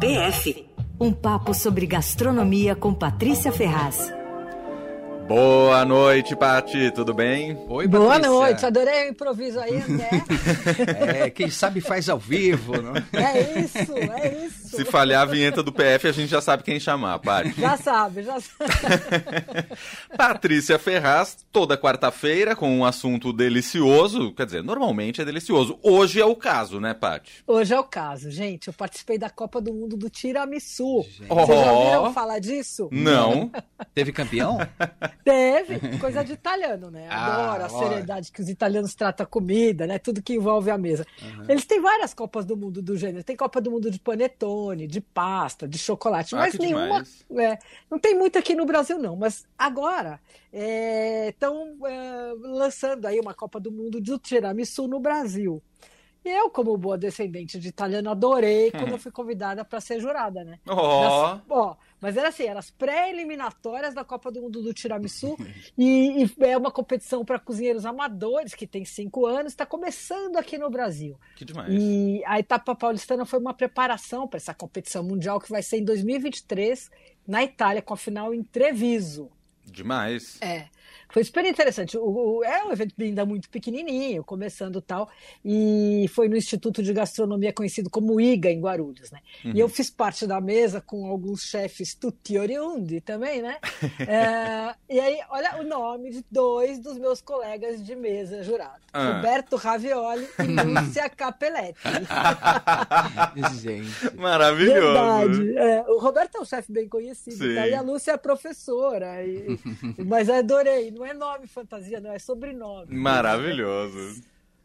[0.00, 0.66] PF.
[0.98, 4.10] Um papo sobre gastronomia com Patrícia Ferraz.
[5.28, 7.56] Boa noite, Pati, tudo bem?
[7.68, 8.30] Oi, Boa Patrícia.
[8.30, 10.08] noite, adorei o improviso aí, André.
[11.26, 12.94] É, quem sabe faz ao vivo, não?
[13.12, 14.59] É isso, é isso.
[14.70, 17.54] Se falhar a vinheta do PF, a gente já sabe quem chamar, Pati.
[17.60, 18.70] Já sabe, já sabe.
[20.16, 24.32] Patrícia Ferraz, toda quarta-feira, com um assunto delicioso.
[24.32, 25.78] Quer dizer, normalmente é delicioso.
[25.82, 27.42] Hoje é o caso, né, Pati?
[27.46, 28.68] Hoje é o caso, gente.
[28.68, 31.02] Eu participei da Copa do Mundo do Tiramisu.
[31.02, 31.28] Gente.
[31.28, 31.76] Vocês já Oh.
[31.78, 32.88] ouviram falar disso?
[32.92, 33.50] Não.
[33.94, 34.58] Teve campeão?
[35.24, 37.06] Teve, coisa de italiano, né?
[37.10, 37.88] Ah, Adoro a olha.
[37.88, 39.98] seriedade que os italianos tratam a comida, né?
[39.98, 41.06] Tudo que envolve a mesa.
[41.48, 43.24] Eles têm várias Copas do Mundo do gênero.
[43.24, 47.04] Tem Copa do Mundo de panetone, de pasta, de chocolate, Ah, mas nenhuma.
[47.38, 47.58] é,
[47.90, 49.16] não tem muito aqui no Brasil, não.
[49.16, 50.20] Mas agora
[51.28, 51.76] estão
[52.40, 55.62] lançando aí uma Copa do Mundo do tiramisu no Brasil.
[56.24, 60.44] E eu, como boa descendente de italiano, adorei quando eu fui convidada para ser jurada,
[60.44, 60.58] né?
[60.68, 61.00] Ó.
[61.00, 65.36] Nas- ó, mas era assim, eram as pré-eliminatórias da Copa do Mundo do Tiramisu
[65.76, 70.56] e, e é uma competição para cozinheiros amadores que tem cinco anos, está começando aqui
[70.56, 71.18] no Brasil.
[71.36, 71.72] Que demais.
[71.72, 75.84] E a etapa paulistana foi uma preparação para essa competição mundial que vai ser em
[75.84, 76.90] 2023
[77.26, 79.30] na Itália com a final em Treviso.
[79.64, 80.38] Demais.
[80.40, 80.68] É,
[81.10, 81.96] foi super interessante.
[81.98, 85.08] O, o- é um evento ainda muito pequenininho, começando tal,
[85.44, 89.18] e foi no Instituto de Gastronomia conhecido como IGA, em Guarulhos, né?
[89.44, 93.58] E eu fiz parte da mesa com alguns chefes tutti oriundi também, né?
[94.08, 98.80] É, e aí, olha o nome de dois dos meus colegas de mesa jurado.
[98.92, 99.16] Ah.
[99.16, 101.78] Roberto Ravioli e Lúcia Capelletti.
[103.60, 104.16] Gente.
[104.16, 104.80] Maravilhoso.
[104.80, 105.58] Verdade.
[105.58, 107.68] É, o Roberto é um chefe bem conhecido, tá?
[107.68, 109.24] e a Lúcia é professora.
[109.24, 109.58] e-
[110.06, 110.79] mas adorei.
[110.92, 112.94] Não é nome fantasia, não, é sobrenome.
[112.94, 114.22] Maravilhoso.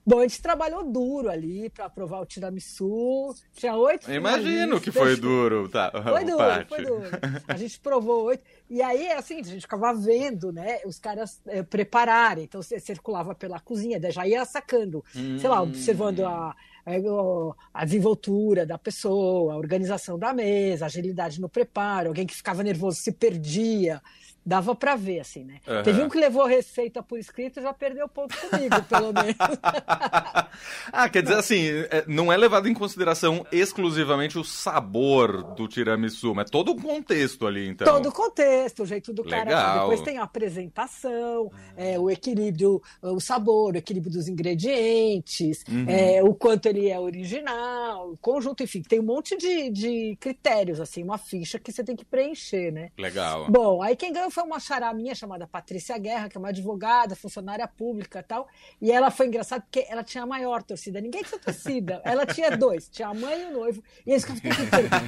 [0.08, 3.34] Bom, a gente trabalhou duro ali para aprovar o tiramisu.
[3.56, 4.12] Tinha oito.
[4.12, 5.92] Imagino que foi duro, tá?
[5.92, 6.70] Foi duro, Pati.
[6.70, 7.10] foi duro.
[7.48, 8.44] A gente provou oito.
[8.70, 12.44] E aí era assim, a gente ficava vendo, né, os caras eh, prepararem.
[12.44, 15.70] Então você circulava pela cozinha, já ia sacando, sei lá, Hum.
[15.70, 16.56] observando a,
[16.86, 22.36] o- a desenvoltura da pessoa, a organização da mesa, a agilidade no preparo, alguém que
[22.36, 24.00] ficava nervoso se perdia.
[24.45, 25.59] Dava para ver, assim, né?
[25.67, 25.83] Aham.
[25.83, 29.35] Teve um que levou a receita por escrito e já perdeu ponto comigo, pelo menos.
[30.94, 36.35] ah, quer dizer assim, é, não é levado em consideração exclusivamente o sabor do tiramisu,
[36.35, 37.88] mas todo o contexto ali, então.
[37.88, 39.45] Todo o contexto, o jeito do cara.
[39.45, 39.79] Legal.
[39.89, 45.85] Depois tem a apresentação, é, o equilíbrio, o sabor, o equilíbrio dos ingredientes, Uhum.
[45.88, 50.79] é, o quanto ele é original, o conjunto, enfim, tem um monte de, de critérios,
[50.79, 52.89] assim, uma ficha que você tem que preencher, né?
[52.97, 53.47] Legal.
[53.50, 57.16] Bom, aí quem ganhou foi uma xará minha chamada Patrícia Guerra, que é uma advogada,
[57.16, 58.50] funcionária pública e tal.
[58.81, 61.00] E ela foi engraçada porque ela tinha a maior torcida.
[61.00, 62.01] Ninguém tinha torcida.
[62.03, 63.81] Ela tinha dois, tinha a mãe e o noivo.
[64.06, 64.44] E eles ficavam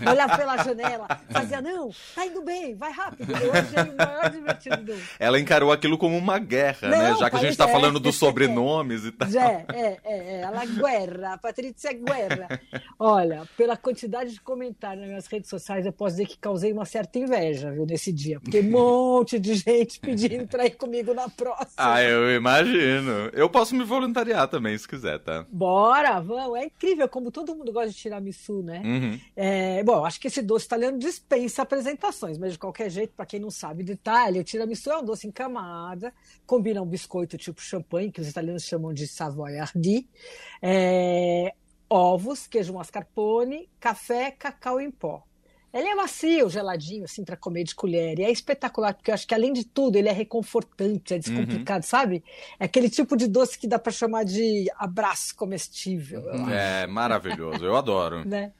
[0.09, 3.33] olhava pela janela, fazia, não, tá indo bem, vai rápido.
[3.33, 7.15] Eu achei o maior divertido do Ela encarou aquilo como uma guerra, Não, né?
[7.19, 7.71] Já que a gente pois tá é.
[7.71, 9.27] falando dos sobrenomes e tal.
[9.27, 12.61] É, é, é, é, ela Guerra, a Patrícia Guerra.
[12.97, 16.85] Olha, pela quantidade de comentários nas minhas redes sociais, eu posso dizer que causei uma
[16.85, 18.39] certa inveja, viu, nesse dia.
[18.39, 18.61] Porque
[19.17, 21.67] monte de gente pedindo pra ir comigo na próxima.
[21.77, 23.29] Ah, eu imagino.
[23.33, 25.45] Eu posso me voluntariar também, se quiser, tá?
[25.49, 26.57] Bora, vamos.
[26.57, 28.81] É incrível como todo mundo gosta de tiramisu, né?
[28.83, 29.19] Uhum.
[29.35, 33.39] É, bom, acho que esse doce italiano dispensa apresentações, mas de qualquer jeito, para quem
[33.39, 36.13] não sabe de Itália, o tiramisu é um doce em camada,
[36.45, 40.07] combina um biscoito tipo champanhe, que os italianos chamam de savoiardi,
[40.61, 41.53] é,
[41.89, 45.23] ovos, queijo mascarpone, café, cacau em pó.
[45.73, 48.19] Ele é macio, geladinho, assim, para comer de colher.
[48.19, 51.85] E é espetacular, porque eu acho que, além de tudo, ele é reconfortante, é descomplicado,
[51.85, 52.23] sabe?
[52.59, 56.21] É aquele tipo de doce que dá para chamar de abraço comestível.
[56.21, 58.23] eu acho É maravilhoso, eu adoro.
[58.27, 58.51] né?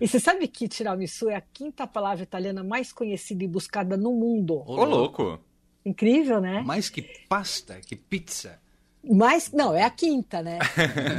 [0.00, 4.12] E você sabe que tiramisu é a quinta palavra italiana mais conhecida e buscada no
[4.12, 4.62] mundo?
[4.66, 5.38] Ô, louco.
[5.84, 6.62] Incrível, né?
[6.62, 8.58] Mais que pasta, que pizza.
[9.10, 10.58] Mas, não, é a quinta, né?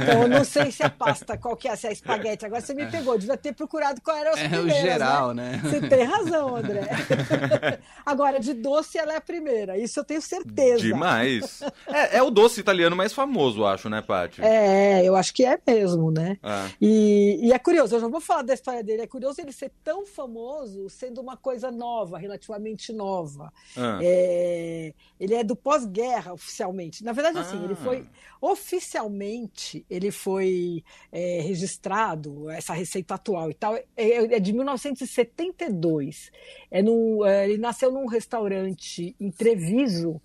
[0.02, 2.44] Então eu não sei se é pasta, qual que é, se é espaguete.
[2.44, 5.60] Agora você me pegou, devia ter procurado qual era as É o primeiras, geral, né?
[5.62, 6.82] Você tem razão, André.
[8.04, 10.82] Agora, de doce ela é a primeira, isso eu tenho certeza.
[10.82, 11.62] Demais.
[11.86, 14.42] É, é o doce italiano mais famoso, acho, né, Paty?
[14.42, 16.38] É, eu acho que é mesmo, né?
[16.42, 16.68] Ah.
[16.80, 19.02] E, e é curioso, eu já vou falar da história dele.
[19.02, 23.52] É curioso ele ser tão famoso sendo uma coisa nova, relativamente nova.
[23.76, 23.98] Ah.
[24.02, 27.04] É, ele é do pós-guerra, oficialmente.
[27.04, 27.75] Na verdade, assim, Ah.
[27.76, 28.06] Ele foi.
[28.40, 36.30] Oficialmente, ele foi é, registrado, essa receita atual e tal, é, é de 1972.
[36.70, 40.20] É num, é, ele nasceu num restaurante em Treviso,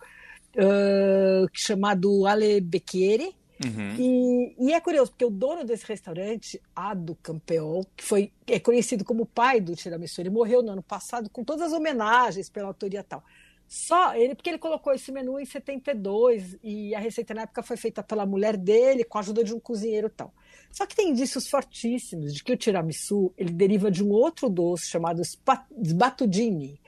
[0.58, 3.36] ah, chamado Ale Becchieri.
[3.64, 3.96] Uhum.
[4.00, 9.06] E, e, é curioso, porque o dono desse restaurante, Ado Campeol, que foi, é conhecido
[9.06, 13.04] como pai do tiramisu, ele morreu no ano passado com todas as homenagens pela autoria
[13.04, 13.24] tal.
[13.74, 17.78] Só ele, porque ele colocou esse menu em 72 e a receita na época foi
[17.78, 20.34] feita pela mulher dele, com a ajuda de um cozinheiro e tal.
[20.70, 24.90] Só que tem indícios fortíssimos de que o tiramisu ele deriva de um outro doce
[24.90, 26.82] chamado sbatudini,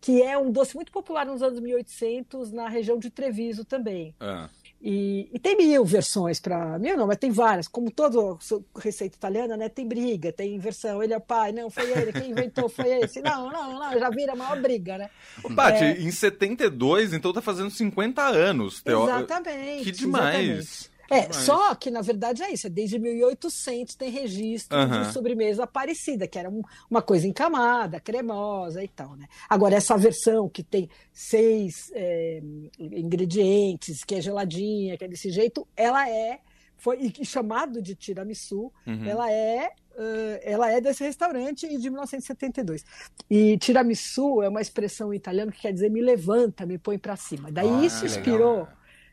[0.00, 4.14] que é um doce muito popular nos anos 1800 na região de Treviso também.
[4.18, 4.48] Ah.
[4.84, 6.76] E, e, tem mil versões para.
[6.76, 7.68] Mil não, mas tem várias.
[7.68, 8.36] Como toda
[8.76, 9.68] receita italiana, né?
[9.68, 11.00] Tem briga, tem versão.
[11.00, 12.12] Ele é o pai, não, foi ele.
[12.12, 13.20] Quem inventou foi esse.
[13.22, 15.10] Não, não, não, já vira a maior briga, né?
[15.54, 16.00] Paty, é...
[16.00, 18.82] em 72, então tá fazendo 50 anos.
[18.82, 19.04] Teo...
[19.04, 19.84] Exatamente.
[19.84, 20.48] Que demais.
[20.48, 20.91] Exatamente.
[21.12, 21.36] É, Mas...
[21.36, 25.02] só que na verdade é isso, é desde 1800 tem registro Uhum.
[25.02, 29.26] de sobremesa parecida, que era um- uma coisa encamada, cremosa e tal, né?
[29.48, 32.40] Agora, essa versão que tem seis é,
[33.06, 36.40] ingredientes, que é geladinha, que é desse jeito, ela é,
[36.76, 39.04] foi e chamado de tiramisu, Uhum.
[39.06, 42.82] ela é ãh, ela é desse restaurante e de 1972.
[43.30, 47.52] E tiramisu é uma expressão italiana que quer dizer me levanta, me põe para cima.
[47.52, 48.68] Daí Ah, isso que legal.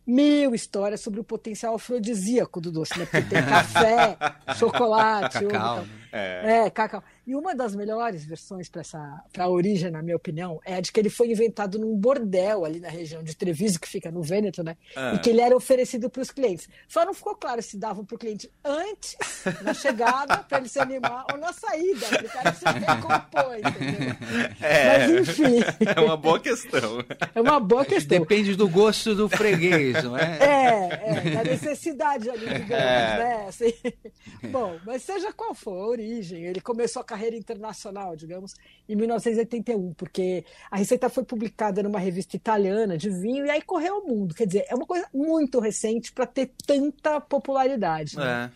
[0.05, 3.05] Mil histórias sobre o potencial afrodisíaco do doce, né?
[3.05, 4.17] Porque tem café,
[4.57, 5.75] chocolate, ovo Cacau.
[5.77, 5.85] tal.
[6.11, 6.65] É.
[6.65, 7.03] É, cacau.
[7.25, 10.81] E uma das melhores versões para essa para a origem, na minha opinião, é a
[10.81, 14.21] de que ele foi inventado num bordel ali na região de Treviso, que fica no
[14.23, 14.75] Vêneto, né?
[14.95, 15.13] Ah.
[15.15, 16.67] E que ele era oferecido para os clientes.
[16.87, 19.15] Só não ficou claro se davam para o cliente antes,
[19.61, 24.15] na chegada, para ele se animar, ou na saída, para o cara se recompor, entendeu?
[24.61, 25.07] É.
[25.07, 25.59] Mas enfim,
[25.95, 27.03] É uma boa questão.
[27.35, 28.19] é uma boa questão.
[28.19, 30.37] Depende do gosto do freguês, não é?
[30.39, 33.17] É, é, da necessidade ali, digamos, É.
[33.17, 33.45] né?
[33.47, 33.73] Assim.
[34.51, 38.55] Bom, mas seja qual for origem, ele começou a carreira internacional, digamos,
[38.87, 43.95] em 1981, porque a receita foi publicada numa revista italiana de vinho e aí correu
[43.95, 44.33] ao mundo.
[44.33, 48.15] Quer dizer, é uma coisa muito recente para ter tanta popularidade.
[48.17, 48.51] né?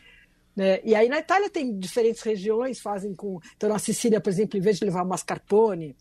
[0.57, 0.61] É.
[0.61, 0.79] né?
[0.83, 3.39] E aí na Itália tem diferentes regiões, fazem com.
[3.57, 5.95] Então na Sicília, por exemplo, em vez de levar mascarpone,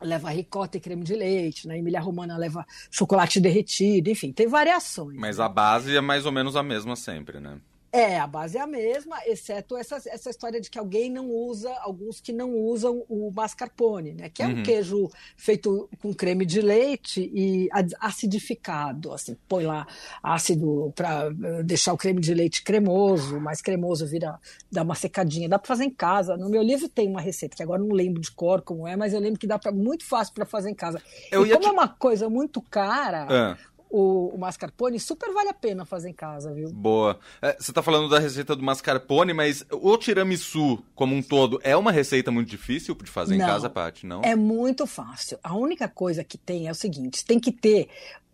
[0.00, 1.66] leva ricota e creme de leite.
[1.66, 5.18] Na Emília Romana leva chocolate derretido, enfim, tem variações.
[5.18, 7.58] Mas a base é mais ou menos a mesma sempre, né?
[7.90, 11.72] É, a base é a mesma, exceto essa, essa história de que alguém não usa,
[11.80, 14.28] alguns que não usam o mascarpone, né?
[14.28, 14.60] Que é Uhum.
[14.60, 15.08] um queijo
[15.38, 19.86] feito com creme de leite e ad- acidificado, assim, põe lá
[20.22, 21.30] ácido para
[21.64, 24.38] deixar o creme de leite cremoso, mais cremoso vira,
[24.70, 26.36] dá uma secadinha, dá para fazer em casa.
[26.36, 29.14] No meu livro tem uma receita, que agora não lembro de cor como é, mas
[29.14, 31.00] eu lembro que dá para muito fácil para fazer em casa.
[31.32, 33.58] Eu e como te- é uma coisa muito cara, Ah,
[33.90, 36.70] o, o mascarpone super vale a pena fazer em casa, viu?
[36.70, 37.18] boa.
[37.42, 41.76] É, você tá falando da receita do mascarpone, mas o tiramisu, como um todo, é
[41.76, 43.46] uma receita muito difícil de fazer em Não.
[43.46, 44.22] casa, Paty, não?
[44.22, 45.38] É muito fácil.
[45.42, 47.88] A única coisa que tem é o seguinte: tem que ter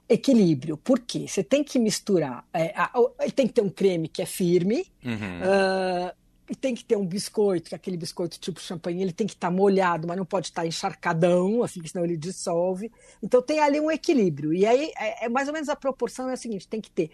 [0.08, 0.76] equilíbrio.
[0.76, 1.26] Por quê?
[1.26, 2.44] Você tem que misturar.
[2.52, 2.90] é, a-
[3.20, 5.40] ele tem que ter um creme que é firme, Uhum.
[5.42, 6.14] ah,
[6.48, 9.34] e tem que ter um biscoito, que é aquele biscoito tipo champanhe, ele tem que
[9.34, 12.92] estar molhado, mas não pode estar encharcadão, assim, que senão ele dissolve.
[13.22, 14.52] Então tem ali um equilíbrio.
[14.52, 17.10] E aí é, é mais ou menos a proporção é a seguinte: tem que ter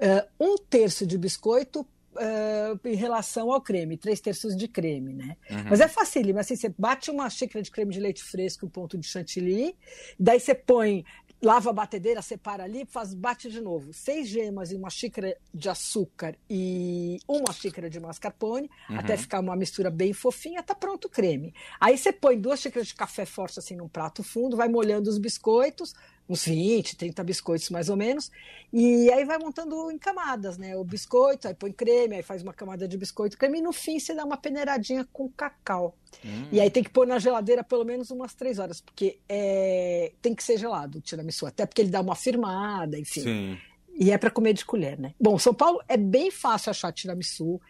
[0.00, 1.86] ah, um terço de biscoito.
[2.16, 5.36] ah, em relação ao creme, três terços de creme, né?
[5.50, 5.64] Uhum.
[5.70, 8.98] Mas é facílimo, assim, você bate uma xícara de creme de leite fresco em ponto
[8.98, 9.74] de chantilly,
[10.18, 11.04] daí você põe,
[11.42, 13.92] lava a batedeira, separa ali, faz, bate de novo.
[13.92, 18.98] Seis gemas em uma xícara de açúcar e uma xícara de mascarpone, Uhum.
[18.98, 21.52] até ficar uma mistura bem fofinha, tá pronto o creme.
[21.80, 25.18] Aí você põe duas xícaras de café forte assim num prato fundo, vai molhando os
[25.18, 25.94] biscoitos,
[26.28, 28.30] uns 20, 30 biscoitos mais ou menos,
[28.72, 30.76] e aí vai montando em camadas, né?
[30.76, 33.98] O biscoito, aí põe creme, aí faz uma camada de biscoito, creme, e no fim
[33.98, 35.96] você dá uma peneiradinha com cacau.
[36.24, 36.48] Hum.
[36.50, 40.34] E aí tem que pôr na geladeira pelo menos umas três horas, porque é, tem
[40.34, 43.20] que ser gelado o tiramisu, até porque ele dá uma firmada, enfim.
[43.20, 43.58] Sim.
[43.94, 45.14] E é para comer de colher, né?
[45.20, 47.60] Bom, São Paulo é bem fácil achar tiramisu.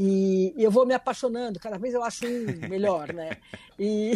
[0.00, 3.36] E e eu vou me apaixonando, cada vez eu acho um melhor, né?
[3.76, 4.12] E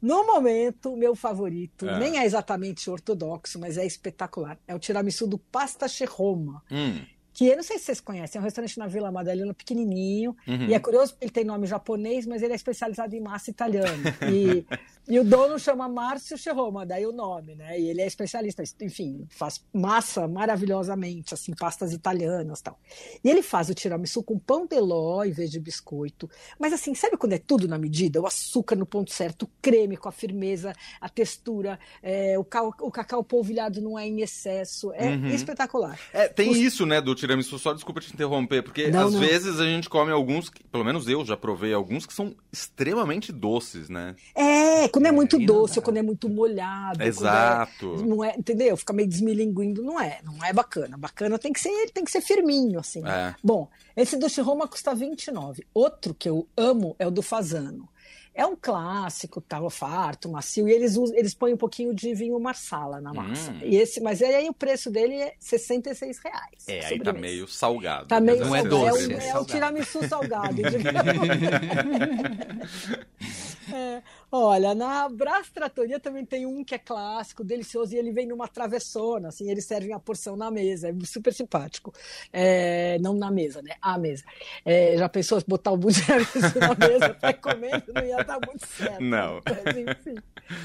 [0.00, 1.98] no momento, meu favorito, Ah.
[1.98, 4.56] nem é exatamente ortodoxo, mas é espetacular.
[4.68, 7.04] É o tiramisu do Pasta Roma, Hum.
[7.34, 10.36] Que eu não sei se vocês conhecem, é um restaurante na Vila Madalena pequenininho.
[10.46, 10.66] Uhum.
[10.68, 14.16] E é curioso porque ele tem nome japonês, mas ele é especializado em massa italiana.
[14.32, 14.64] E,
[15.12, 17.78] e o dono chama Márcio Cheroma, daí o nome, né?
[17.78, 22.78] E ele é especialista, enfim, faz massa maravilhosamente, assim, pastas italianas e tal.
[23.22, 26.30] E ele faz o tiramisu com pão de ló em vez de biscoito.
[26.58, 28.20] Mas assim, sabe quando é tudo na medida?
[28.20, 32.74] O açúcar no ponto certo, o creme com a firmeza, a textura, é, o, cal-
[32.80, 34.92] o cacau polvilhado não é em excesso.
[34.94, 35.26] É Uhum.
[35.28, 35.98] espetacular.
[36.12, 39.20] É, tem Os- isso, né, do tiramisu, só desculpa te interromper, porque Não, às não.
[39.20, 43.32] vezes a gente come alguns, que- pelo menos eu já provei alguns que são extremamente
[43.32, 44.14] doces, né?
[44.34, 47.02] É, quando é muito aí não doce ou quando é muito molhado.
[47.02, 47.96] é- Exato.
[48.04, 48.76] não é, entendeu?
[48.76, 50.96] Fica meio desmilinguindo, não é, não é bacana.
[50.96, 53.02] Bacana tem que ser, tem que ser firminho, assim.
[53.06, 53.34] É.
[53.42, 55.64] Bom, esse do Roma custa 29.
[55.72, 57.88] Outro que eu amo é o do Fazano.
[58.34, 62.38] É um clássico, tal, farto, macio, e eles, usam, eles põem um pouquinho de vinho
[62.40, 63.52] marsala na massa.
[63.52, 63.60] Hum.
[63.62, 66.64] E esse, mas aí o preço dele é 66 reais.
[66.66, 68.06] É, aí tá meio salgado.
[68.08, 68.90] Tá meio Não é salgado.
[68.90, 70.56] doce, o- é é, o tiramisu salgado.
[73.72, 74.02] É,
[74.36, 78.48] olha, na Brás Tratoria também tem um que é clássico, delicioso, e ele vem numa
[78.48, 81.92] travessona, assim, eles servem a porção na mesa, é super simpático.
[82.32, 83.74] É, não na mesa, né?
[83.80, 84.24] A mesa.
[84.64, 87.84] É, já pensou se botar o tiramisu na mesa para comer?
[87.94, 89.00] Não ia dar muito certo.
[89.00, 89.40] Não.
[89.44, 90.16] Mas, enfim.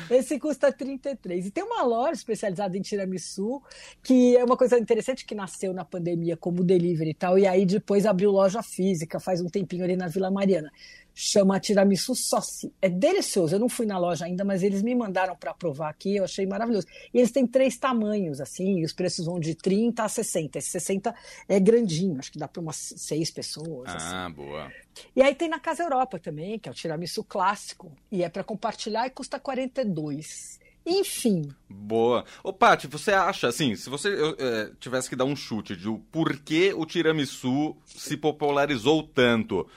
[0.09, 1.45] Esse custa 33.
[1.45, 3.61] E tem uma loja especializada em tiramisu,
[4.03, 7.65] que é uma coisa interessante que nasceu na pandemia como delivery e tal, e aí
[7.65, 10.71] depois abriu loja física faz um tempinho ali na Vila Mariana.
[11.13, 12.71] Chama Tiramisu Sossi.
[12.81, 13.58] É delicioso.
[13.59, 16.45] Eu não fui na loja ainda, mas eles me mandaram para provar aqui, eu achei
[16.47, 16.87] maravilhoso.
[17.13, 20.57] E eles têm três tamanhos, assim, e os preços vão de 30 a 60.
[20.57, 21.13] Esse 60
[21.45, 23.93] é grandinho, acho que dá para umas seis pessoas.
[23.93, 24.15] assim.
[24.15, 24.71] Ah, boa.
[25.13, 28.45] E aí tem na Casa Europa também, que é o tiramisu clássico, e é para
[28.45, 30.57] compartilhar e custa 42.
[30.85, 32.23] Enfim, Boa.
[32.41, 35.89] Ô, Paty, você acha, assim, se você eu, é, tivesse que dar um chute de
[35.89, 39.67] o porquê o tiramisu se popularizou tanto,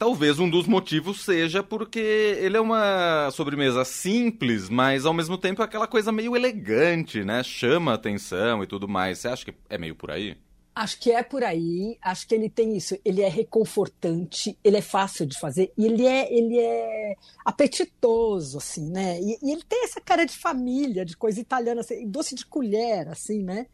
[0.00, 2.00] talvez um dos motivos seja porque
[2.40, 7.42] ele é uma sobremesa simples, mas ao mesmo tempo é aquela coisa meio elegante, né?
[7.42, 9.18] Chama atenção e tudo mais.
[9.18, 10.38] Você acha que é meio por aí?
[10.74, 14.82] Acho que é por aí, acho que ele tem isso, ele é reconfortante, ele é
[14.82, 19.20] fácil de fazer, e ele é, ele é apetitoso, assim, né?
[19.20, 23.08] E, e ele tem essa cara de família, de coisa italiana, assim, doce de colher,
[23.08, 23.66] assim, né?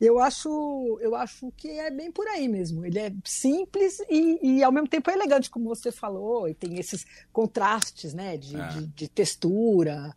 [0.00, 2.86] Eu acho, eu acho que é bem por aí mesmo.
[2.86, 6.78] Ele é simples e, e ao mesmo tempo é elegante, como você falou, e tem
[6.78, 8.68] esses contrastes, né, de, É.
[8.68, 10.14] de, de textura.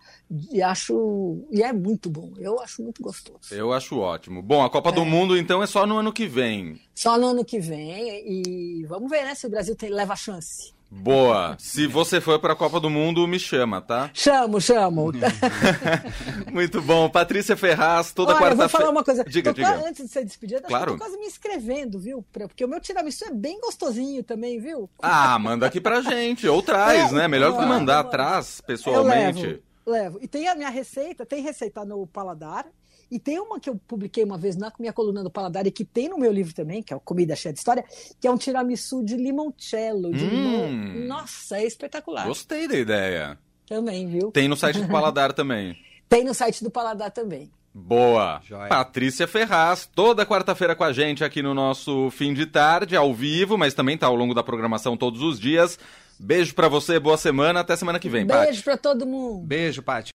[0.49, 2.31] E acho, e é muito bom.
[2.37, 3.39] Eu acho muito gostoso.
[3.51, 4.41] Eu acho ótimo.
[4.41, 6.79] Bom, a Copa do Mundo então é só no ano que vem.
[6.95, 10.17] Só no ano que vem e vamos ver, né, se o Brasil tem, leva a
[10.17, 10.71] chance.
[10.95, 11.55] Boa.
[11.59, 14.11] Se você for pra Copa do Mundo, me chama, tá?
[14.13, 15.11] Chamo, chamo.
[16.51, 17.09] Muito bom.
[17.09, 18.69] Patrícia Ferraz, toda eu vou quarta-feira.
[18.69, 19.23] falar uma coisa.
[19.23, 19.87] Diga, Tô diga.
[19.87, 20.91] Antes de ser despedida, Claro.
[20.91, 22.23] eu tô quase me inscrevendo, viu?
[22.31, 24.87] Porque o meu tiramisu é bem gostosinho também, viu?
[25.01, 26.47] Ah, manda aqui pra gente.
[26.47, 27.27] Ou traz, É, né?
[27.27, 28.09] Melhor do que mandar, levo.
[28.11, 29.41] traz Eu pessoalmente.
[29.47, 30.19] levo, levo.
[30.21, 32.65] E tem a minha receita, tem receita no Paladar.
[33.13, 35.85] E tem uma que eu publiquei uma vez na minha coluna do Paladar e que
[35.85, 37.85] tem no meu livro também, que é o Comida Cheia de História,
[38.19, 40.29] que é um tiramisu de limoncello, de Hum.
[40.29, 41.07] limão.
[41.07, 42.25] Nossa, é espetacular.
[42.27, 43.37] Gostei da ideia.
[43.67, 44.31] Também, viu?
[44.31, 45.77] Tem no site do Paladar também.
[46.09, 47.51] Tem no site do Paladar também.
[47.71, 48.41] Boa.
[48.43, 48.67] Joia.
[48.67, 53.57] Patrícia Ferraz, toda quarta-feira com a gente aqui no nosso fim de tarde, ao vivo,
[53.57, 55.77] mas também tá ao longo da programação todos os dias.
[56.19, 58.25] Beijo pra você, boa semana, até semana que vem.
[58.25, 59.43] Beijo pra todo mundo.
[59.45, 60.11] Beijo, Paty.